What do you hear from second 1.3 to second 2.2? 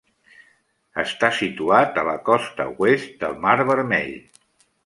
situat a la